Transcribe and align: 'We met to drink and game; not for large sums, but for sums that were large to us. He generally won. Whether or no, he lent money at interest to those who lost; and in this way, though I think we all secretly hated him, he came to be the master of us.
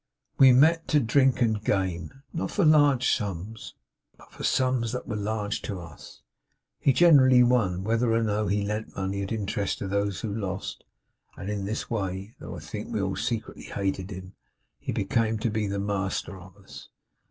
'We 0.39 0.53
met 0.53 0.87
to 0.87 0.99
drink 0.99 1.43
and 1.43 1.63
game; 1.63 2.23
not 2.33 2.49
for 2.49 2.65
large 2.65 3.11
sums, 3.13 3.75
but 4.17 4.31
for 4.31 4.43
sums 4.43 4.93
that 4.93 5.07
were 5.07 5.15
large 5.15 5.61
to 5.61 5.79
us. 5.79 6.23
He 6.79 6.91
generally 6.91 7.43
won. 7.43 7.83
Whether 7.83 8.11
or 8.11 8.23
no, 8.23 8.47
he 8.47 8.63
lent 8.65 8.95
money 8.95 9.21
at 9.21 9.31
interest 9.31 9.77
to 9.77 9.87
those 9.87 10.21
who 10.21 10.33
lost; 10.33 10.85
and 11.37 11.51
in 11.51 11.65
this 11.65 11.87
way, 11.91 12.33
though 12.39 12.55
I 12.57 12.61
think 12.61 12.89
we 12.91 12.99
all 12.99 13.15
secretly 13.15 13.65
hated 13.65 14.09
him, 14.09 14.33
he 14.79 14.91
came 15.05 15.37
to 15.37 15.51
be 15.51 15.67
the 15.67 15.77
master 15.77 16.35
of 16.35 16.57
us. 16.57 16.89